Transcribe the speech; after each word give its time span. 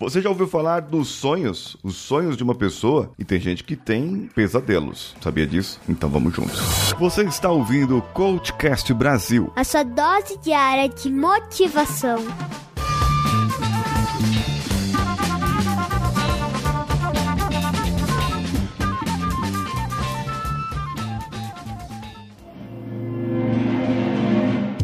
Você 0.00 0.22
já 0.22 0.30
ouviu 0.30 0.48
falar 0.48 0.80
dos 0.80 1.08
sonhos? 1.08 1.76
Os 1.82 1.94
sonhos 1.94 2.34
de 2.34 2.42
uma 2.42 2.54
pessoa? 2.54 3.10
E 3.18 3.24
tem 3.24 3.38
gente 3.38 3.62
que 3.62 3.76
tem 3.76 4.30
pesadelos. 4.34 5.14
Sabia 5.20 5.46
disso? 5.46 5.78
Então 5.86 6.08
vamos 6.08 6.34
juntos. 6.34 6.58
Você 6.98 7.22
está 7.24 7.50
ouvindo 7.50 7.98
o 7.98 8.02
Coachcast 8.02 8.94
Brasil. 8.94 9.52
A 9.54 9.62
sua 9.62 9.82
dose 9.82 10.38
diária 10.38 10.88
de 10.88 11.12
motivação. 11.12 12.16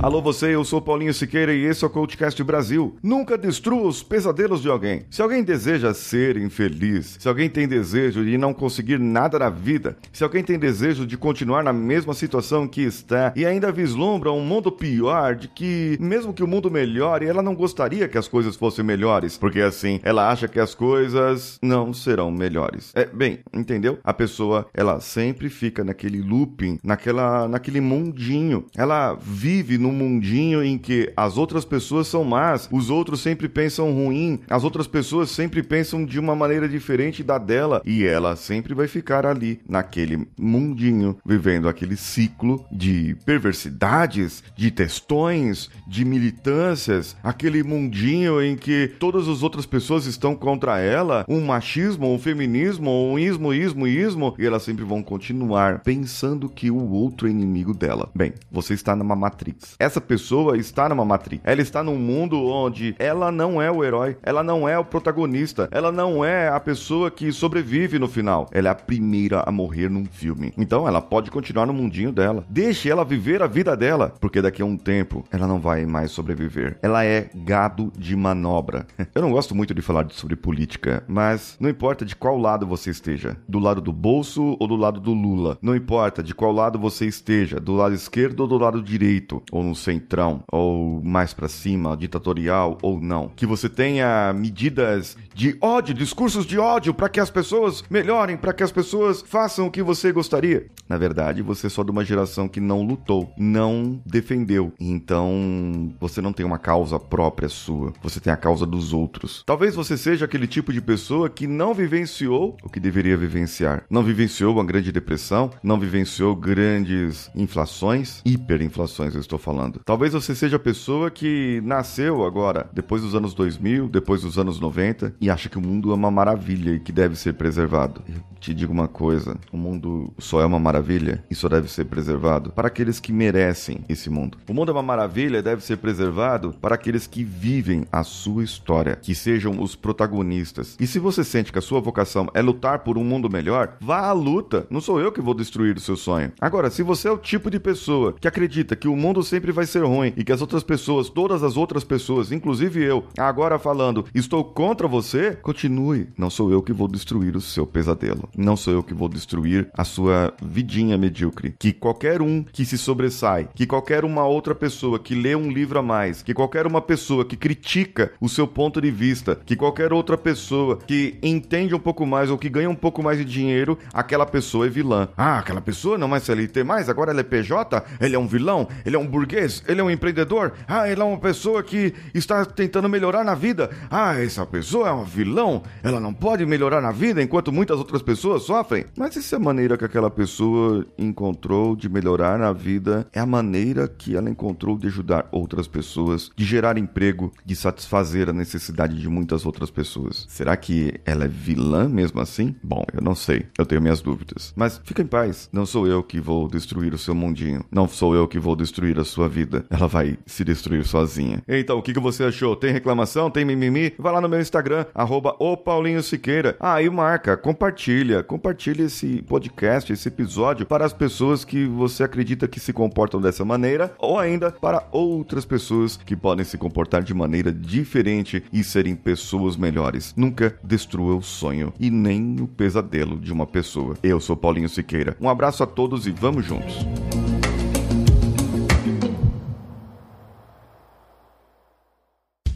Alô 0.07 0.23
você, 0.23 0.54
eu 0.54 0.64
sou 0.64 0.80
Paulinho 0.80 1.12
Siqueira 1.12 1.52
e 1.52 1.64
esse 1.64 1.82
é 1.82 1.86
o 1.88 1.91
Coachcast 1.91 2.41
Brasil. 2.45 2.96
Nunca 3.02 3.36
destrua 3.36 3.88
os 3.88 4.05
pesadelos 4.05 4.62
de 4.62 4.68
alguém. 4.68 5.05
Se 5.11 5.20
alguém 5.20 5.43
deseja 5.43 5.93
ser 5.93 6.36
infeliz, 6.36 7.16
se 7.19 7.27
alguém 7.27 7.51
tem 7.51 7.66
desejo 7.66 8.24
de 8.24 8.38
não 8.38 8.55
conseguir 8.55 9.01
nada 9.01 9.37
na 9.37 9.51
vida, 9.51 9.96
se 10.12 10.23
alguém 10.23 10.45
tem 10.45 10.60
desejo 10.60 11.05
de 11.05 11.19
continuar 11.19 11.65
na 11.65 11.73
mesma 11.73 12.15
situação 12.15 12.69
que 12.69 12.82
está 12.82 13.32
e 13.34 13.45
ainda 13.45 13.73
vislumbra 13.73 14.30
um 14.30 14.45
mundo 14.45 14.70
pior, 14.70 15.34
de 15.34 15.48
que 15.48 15.98
mesmo 16.01 16.32
que 16.32 16.45
o 16.45 16.46
mundo 16.46 16.70
melhore, 16.70 17.27
ela 17.27 17.43
não 17.43 17.57
gostaria 17.57 18.07
que 18.07 18.16
as 18.16 18.29
coisas 18.29 18.54
fossem 18.54 18.84
melhores, 18.84 19.37
porque 19.37 19.60
assim 19.60 19.98
ela 20.04 20.30
acha 20.30 20.46
que 20.46 20.60
as 20.60 20.73
coisas 20.73 21.59
não 21.60 21.93
serão 21.93 22.30
melhores. 22.30 22.93
É, 22.95 23.07
bem, 23.07 23.41
entendeu? 23.52 23.98
A 24.04 24.15
pessoa, 24.15 24.68
ela 24.73 25.01
sempre 25.01 25.48
fica 25.48 25.82
naquele 25.82 26.23
looping, 26.23 26.79
naquela, 26.84 27.48
naquele 27.48 27.80
mundinho. 27.80 28.66
Ela 28.77 29.12
vive 29.20 29.77
num 29.77 29.95
mundinho 29.96 30.62
em 30.62 30.78
que 30.78 31.12
as 31.16 31.36
outras 31.36 31.64
pessoas 31.64 32.06
são 32.06 32.23
más, 32.23 32.68
os 32.70 32.91
outros 32.91 33.20
sempre 33.20 33.48
pensam 33.48 33.92
ruim, 33.92 34.41
as 34.48 34.62
outras 34.62 34.87
pessoas 34.87 35.30
sempre 35.30 35.62
pensam 35.62 36.04
de 36.04 36.18
uma 36.18 36.37
maneira 36.37 36.68
diferente 36.68 37.23
da 37.23 37.38
dela 37.38 37.82
e 37.84 38.04
ela 38.04 38.37
sempre 38.37 38.74
vai 38.74 38.87
ficar 38.87 39.24
ali 39.26 39.60
naquele 39.68 40.29
mundinho, 40.38 41.16
vivendo 41.24 41.68
aquele 41.68 41.96
ciclo 41.96 42.65
de 42.71 43.16
perversidades, 43.24 44.45
de 44.56 44.71
testões, 44.71 45.71
de 45.87 46.04
militâncias, 46.04 47.16
aquele 47.23 47.62
mundinho 47.62 48.43
em 48.43 48.56
que 48.56 48.93
todas 48.99 49.28
as 49.28 49.43
outras 49.43 49.66
pessoas 49.66 50.06
estão 50.06 50.34
contra 50.34 50.78
ela, 50.78 51.24
um 51.28 51.40
machismo, 51.40 52.12
um 52.12 52.18
feminismo, 52.18 52.90
um 52.90 53.18
ismo, 53.18 53.52
ismo, 53.54 53.87
ismo, 53.87 54.34
e 54.38 54.46
elas 54.46 54.62
sempre 54.62 54.84
vão 54.84 55.02
continuar 55.02 55.80
pensando 55.80 56.49
que 56.49 56.71
o 56.71 56.90
outro 56.90 57.28
é 57.28 57.30
inimigo 57.30 57.74
dela. 57.74 58.10
Bem, 58.15 58.32
você 58.51 58.74
está 58.74 58.95
numa 58.95 59.16
Matrix. 59.16 59.76
Essa 59.87 60.01
pessoa 60.01 60.59
está 60.59 60.88
numa 60.88 61.04
matriz. 61.04 61.38
Ela 61.45 61.62
está 61.62 61.80
num 61.80 61.95
mundo 61.95 62.45
onde 62.45 62.96
ela 62.98 63.30
não 63.30 63.62
é 63.62 63.70
o 63.70 63.84
herói, 63.84 64.16
ela 64.20 64.43
não 64.43 64.69
é 64.69 64.76
o 64.76 64.84
protagonista, 64.84 65.69
ela 65.70 65.93
não 65.93 66.25
é 66.25 66.48
a 66.48 66.59
pessoa 66.59 67.09
que 67.09 67.31
sobrevive 67.31 67.97
no 67.97 68.09
final. 68.09 68.48
Ela 68.50 68.66
é 68.66 68.72
a 68.72 68.75
primeira 68.75 69.44
a 69.47 69.53
morrer 69.53 69.88
num 69.88 70.04
filme. 70.04 70.53
Então 70.59 70.88
ela 70.88 71.00
pode 71.00 71.31
continuar 71.31 71.66
no 71.66 71.72
mundinho 71.72 72.10
dela. 72.10 72.44
Deixe 72.50 72.91
ela 72.91 73.04
viver 73.04 73.41
a 73.44 73.47
vida 73.47 73.76
dela, 73.76 74.12
porque 74.20 74.43
daqui 74.43 74.60
a 74.60 74.65
um 74.65 74.76
tempo 74.76 75.25
ela 75.31 75.47
não 75.47 75.60
vai 75.60 75.87
mais 75.87 76.10
sobreviver. 76.10 76.78
Ela 76.82 77.04
é 77.04 77.31
gado 77.32 77.93
de 77.97 78.16
manobra. 78.16 78.88
Eu 79.15 79.22
não 79.22 79.31
gosto 79.31 79.54
muito 79.54 79.72
de 79.72 79.82
falar 79.82 80.09
sobre 80.10 80.34
política, 80.34 81.04
mas 81.06 81.56
não 81.60 81.71
importa 81.71 82.04
de 82.04 82.16
qual 82.16 82.37
lado 82.37 82.66
você 82.66 82.91
esteja, 82.91 83.37
do 83.48 83.60
lado 83.60 83.81
do 83.81 83.93
bolso 83.93 84.56
ou 84.59 84.66
do 84.66 84.75
lado 84.75 84.98
do 84.98 85.15
Lula. 85.15 85.56
Não 85.62 85.76
importa 85.76 86.25
de 86.25 86.34
qual 86.34 86.50
lado 86.50 86.76
você 86.76 87.06
esteja, 87.06 87.60
do 87.60 87.76
lado 87.76 87.94
esquerdo 87.94 88.41
ou 88.41 88.48
do 88.48 88.59
lado 88.59 88.82
direito, 88.82 89.41
ou 89.53 89.62
no 89.66 89.75
centrão, 89.75 90.42
ou 90.50 91.03
mais 91.03 91.34
para 91.34 91.48
cima, 91.48 91.97
ditatorial 91.97 92.78
ou 92.82 93.00
não. 93.00 93.28
Que 93.34 93.47
você 93.47 93.69
tenha 93.69 94.32
medidas 94.32 95.16
de 95.34 95.56
ódio, 95.60 95.94
discursos 95.94 96.47
de 96.47 96.59
ódio 96.59 96.94
para 96.94 97.09
que 97.09 97.20
as 97.20 97.31
pessoas 97.31 97.84
melhorem, 97.91 98.37
para 98.37 98.53
que 98.53 98.62
as 98.62 98.72
pessoas 98.72 99.22
façam 99.22 99.66
o 99.66 99.70
que 99.70 99.82
você 99.82 100.12
gostaria. 100.12 100.66
Na 100.88 100.97
verdade, 100.97 101.42
você 101.42 101.66
é 101.66 101.70
só 101.70 101.82
de 101.82 101.91
uma 101.91 102.04
geração 102.04 102.48
que 102.48 102.60
não 102.60 102.82
lutou, 102.82 103.32
não 103.37 104.00
defendeu. 104.06 104.72
Então, 104.78 105.93
você 106.00 106.21
não 106.21 106.32
tem 106.32 106.47
uma 106.47 106.59
causa 106.59 106.99
própria 106.99 107.49
sua, 107.49 107.93
você 108.03 108.21
tem 108.21 108.32
a 108.32 108.37
causa 108.37 108.65
dos 108.65 108.93
outros. 108.93 109.43
Talvez 109.44 109.75
você 109.75 109.97
seja 109.97 110.25
aquele 110.25 110.47
tipo 110.47 110.72
de 110.72 110.81
pessoa 110.81 111.28
que 111.28 111.47
não 111.47 111.75
vivenciou 111.75 112.56
o 112.62 112.69
que 112.69 112.81
deveria 112.81 113.16
vivenciar. 113.16 113.84
Não 113.91 114.03
vivenciou 114.03 114.59
a 114.60 114.65
grande 114.65 114.93
depressão, 114.93 115.50
não 115.62 115.78
vivenciou 115.78 116.37
grandes 116.37 117.31
inflações, 117.34 118.22
hiperinflações, 118.25 119.15
eu 119.15 119.21
estou 119.21 119.38
falando. 119.38 119.56
Talvez 119.84 120.12
você 120.12 120.34
seja 120.34 120.56
a 120.56 120.61
pessoa 120.61 121.11
que 121.11 121.61
nasceu 121.65 122.25
agora, 122.25 122.69
depois 122.72 123.03
dos 123.03 123.15
anos 123.15 123.34
2000, 123.34 123.89
depois 123.89 124.22
dos 124.22 124.39
anos 124.39 124.61
90, 124.61 125.15
e 125.21 125.31
acha 125.31 125.49
que 125.49 125.59
o 125.59 125.61
mundo 125.61 125.91
é 125.93 125.94
uma 125.94 126.11
maravilha 126.11 126.72
e 126.72 126.81
que 126.81 126.93
deve 126.93 127.17
ser 127.17 127.34
preservado. 127.34 128.03
Eu 128.09 128.21
te 128.41 128.55
digo 128.55 128.72
uma 128.72 128.89
coisa: 128.89 129.37
o 129.53 129.56
mundo 129.56 130.12
só 130.19 130.41
é 130.41 130.47
uma 130.47 130.59
maravilha 130.59 131.25
e 131.31 131.34
só 131.34 131.49
deve 131.49 131.71
ser 131.71 131.84
preservado 131.84 132.50
para 132.50 132.69
aqueles 132.69 133.00
que 133.00 133.12
merecem 133.12 133.81
esse 133.89 134.09
mundo. 134.11 134.39
O 134.49 134.55
mundo 134.55 134.71
é 134.71 134.72
uma 134.72 134.83
maravilha 134.83 135.39
e 135.39 135.43
deve 135.43 135.65
ser 135.65 135.77
preservado 135.78 136.55
para 136.61 136.75
aqueles 136.75 137.06
que 137.06 137.25
vivem 137.25 137.84
a 137.91 138.03
sua 138.03 138.44
história, 138.44 138.97
que 138.97 139.15
sejam 139.15 139.61
os 139.61 139.75
protagonistas. 139.75 140.77
E 140.78 140.87
se 140.87 140.99
você 140.99 141.25
sente 141.25 141.53
que 141.53 141.59
a 141.59 141.62
sua 141.62 141.81
vocação 141.81 142.28
é 142.34 142.43
lutar 142.43 142.81
por 142.81 142.97
um 142.99 143.05
mundo 143.05 143.31
melhor, 143.31 143.77
vá 143.81 144.06
à 144.06 144.12
luta. 144.12 144.67
Não 144.71 144.81
sou 144.81 145.00
eu 145.00 145.12
que 145.12 145.21
vou 145.21 145.34
destruir 145.34 145.77
o 145.77 145.81
seu 145.81 145.97
sonho. 145.97 146.33
Agora, 146.41 146.71
se 146.71 146.83
você 146.83 147.09
é 147.09 147.11
o 147.11 147.19
tipo 147.19 147.50
de 147.50 147.59
pessoa 147.59 148.15
que 148.21 148.28
acredita 148.28 148.77
que 148.77 148.88
o 148.88 148.97
mundo 148.97 149.23
sempre 149.23 149.46
vai 149.53 149.67
ser 149.67 149.84
ruim 149.84 150.12
e 150.17 150.25
que 150.25 150.33
as 150.33 150.41
outras 150.41 150.62
pessoas, 150.62 151.09
todas 151.09 151.43
as 151.43 151.57
outras 151.57 151.84
pessoas, 151.84 152.33
inclusive 152.33 152.83
eu, 152.83 153.05
agora 153.19 153.59
falando, 153.59 154.05
estou 154.15 154.45
contra 154.45 154.89
você, 154.89 155.37
continue. 155.43 156.09
Não 156.17 156.31
sou 156.31 156.51
eu 156.51 156.62
que 156.62 156.73
vou 156.73 156.89
destruir 156.89 157.37
o 157.37 157.41
seu 157.41 157.67
pesadelo. 157.67 158.29
Não 158.37 158.56
sou 158.56 158.73
eu 158.73 158.83
que 158.83 158.95
vou 158.95 159.09
destruir 159.09 159.69
a 159.75 159.85
sua 159.85 160.33
vidinha 160.43 160.99
medíocre. 160.99 161.55
Que 161.59 161.73
qualquer 161.73 162.23
um 162.23 162.43
que 162.43 162.65
se 162.65 162.79
sobressai, 162.79 163.49
que 163.55 163.67
qualquer 163.67 164.05
uma 164.05 164.27
outra 164.27 164.55
pessoa 164.55 164.99
que 164.99 165.15
lê 165.15 165.35
um 165.35 165.51
livro 165.51 165.79
a 165.79 165.83
mais, 165.83 166.23
que 166.23 166.35
qualquer 166.35 166.67
uma 166.67 166.81
pessoa 166.81 167.25
que 167.25 167.37
critica 167.37 168.12
o 168.21 168.29
seu 168.29 168.47
ponto 168.47 168.81
de 168.81 168.91
vista, 168.91 169.39
que 169.45 169.56
qualquer 169.56 169.93
outra 169.93 170.17
pessoa 170.17 170.79
que 170.87 171.19
entende 171.23 171.75
um 171.75 171.79
pouco 171.79 172.06
mais 172.06 172.31
ou 172.31 172.39
que 172.39 172.49
ganha 172.49 172.71
um 172.71 172.75
pouco 172.75 173.03
mais 173.03 173.19
de 173.19 173.25
dinheiro, 173.25 173.79
aquela 173.93 174.27
pessoa 174.27 174.67
é 174.67 174.69
vilã. 174.69 175.09
Ah, 175.17 175.39
aquela 175.39 175.61
pessoa 175.61 175.99
não 175.99 176.15
é 176.15 176.21
CLT 176.21 176.65
mais, 176.65 176.89
agora 176.89 177.11
ela 177.11 177.21
é 177.21 177.25
PJ, 177.25 177.83
ele 178.01 178.17
é 178.17 178.19
um 178.19 178.27
vilão, 178.27 178.69
ele 178.85 178.97
é 178.97 178.99
um 178.99 179.06
burguês, 179.06 179.36
ele 179.69 179.81
é 179.81 179.85
um 179.85 179.91
empreendedor, 179.91 180.53
ah, 180.67 180.89
ele 180.89 181.01
é 181.01 181.05
uma 181.05 181.19
pessoa 181.19 181.63
que 181.63 181.93
está 182.15 182.45
tentando 182.45 182.89
melhorar 182.89 183.25
na 183.25 183.35
vida. 183.35 183.71
Ah, 183.91 184.15
essa 184.15 184.47
pessoa 184.47 184.89
é 184.89 184.93
um 184.93 185.05
vilão, 185.05 185.63
ela 185.83 186.01
não 186.01 186.15
pode 186.15 186.47
melhorar 186.47 186.81
na 186.81 186.93
vida 186.93 187.23
enquanto 187.23 187.53
muitas 187.53 187.79
outras 187.79 188.03
pessoas 188.03 188.43
sofrem. 188.43 188.87
Mas 188.97 189.17
essa 189.17 189.37
é 189.37 189.39
a 189.39 189.41
maneira 189.41 189.77
que 189.77 189.85
aquela 189.85 190.11
pessoa 190.11 190.87
encontrou 190.99 191.77
de 191.77 191.89
melhorar 191.89 192.39
na 192.39 192.53
vida, 192.53 193.07
é 193.13 193.21
a 193.21 193.27
maneira 193.27 193.87
que 193.87 194.17
ela 194.17 194.31
encontrou 194.31 194.79
de 194.79 194.87
ajudar 194.87 195.29
outras 195.31 195.69
pessoas, 195.69 196.31
de 196.35 196.45
gerar 196.45 196.79
emprego, 196.79 197.33
de 197.45 197.55
satisfazer 197.55 198.29
a 198.29 198.33
necessidade 198.33 198.99
de 198.99 199.09
muitas 199.09 199.45
outras 199.45 199.71
pessoas. 199.71 200.27
Será 200.29 200.57
que 200.57 200.95
ela 201.05 201.25
é 201.25 201.29
vilã 201.29 201.89
mesmo 201.89 202.21
assim? 202.21 202.55
Bom, 202.63 202.85
eu 202.93 203.03
não 203.03 203.15
sei, 203.15 203.47
eu 203.59 203.67
tenho 203.67 203.83
minhas 203.83 204.01
dúvidas. 204.01 204.53
Mas 204.57 204.81
fica 204.85 205.03
em 205.03 205.07
paz, 205.07 205.49
não 205.53 205.67
sou 205.67 205.87
eu 205.87 206.03
que 206.03 206.21
vou 206.21 206.49
destruir 206.49 206.95
o 206.95 206.99
seu 206.99 207.15
mundinho, 207.15 207.65
não 207.71 207.87
sou 207.89 208.15
eu 208.15 208.27
que 208.27 208.39
vou 208.39 208.57
destruir 208.57 208.99
a 208.99 209.05
sua 209.05 209.25
vida. 209.28 209.64
Ela 209.70 209.87
vai 209.87 210.19
se 210.26 210.44
destruir 210.44 210.84
sozinha. 210.84 211.42
Então, 211.48 211.78
o 211.78 211.82
que, 211.82 211.92
que 211.92 212.00
você 212.00 212.25
achou? 212.25 212.56
Tem 212.56 212.72
reclamação? 212.72 213.31
Tem 213.31 213.44
mimimi? 213.44 213.92
Vai 213.98 214.12
lá 214.12 214.20
no 214.20 214.28
meu 214.28 214.41
Instagram, 214.41 214.87
arroba 214.94 215.37
o 215.38 215.56
Paulinho 215.56 216.03
Siqueira. 216.03 216.56
Ah, 216.60 216.82
e 216.82 216.88
marca, 216.88 217.37
compartilha, 217.37 218.22
compartilha 218.22 218.84
esse 218.84 219.22
podcast, 219.22 219.92
esse 219.92 220.09
episódio 220.09 220.66
para 220.66 220.84
as 220.84 220.92
pessoas 220.92 221.44
que 221.44 221.66
você 221.66 222.04
acredita 222.04 222.48
que 222.48 222.60
se 222.60 222.72
comportam 222.72 223.20
dessa 223.20 223.44
maneira 223.44 223.94
ou 223.98 224.19
ainda 224.19 224.50
para 224.50 224.87
outras 224.92 225.44
pessoas 225.44 225.97
que 225.97 226.16
podem 226.16 226.44
se 226.44 226.58
comportar 226.58 227.03
de 227.03 227.14
maneira 227.14 227.53
diferente 227.53 228.43
e 228.53 228.62
serem 228.62 228.94
pessoas 228.94 229.56
melhores. 229.56 230.14
Nunca 230.16 230.58
destrua 230.62 231.17
o 231.17 231.22
sonho 231.22 231.72
e 231.79 231.90
nem 231.90 232.37
o 232.40 232.46
pesadelo 232.46 233.19
de 233.19 233.32
uma 233.32 233.46
pessoa. 233.46 233.96
Eu 234.02 234.20
sou 234.20 234.37
Paulinho 234.37 234.69
Siqueira. 234.69 235.17
Um 235.20 235.29
abraço 235.29 235.62
a 235.62 235.67
todos 235.67 236.06
e 236.06 236.11
vamos 236.11 236.44
juntos. 236.44 236.87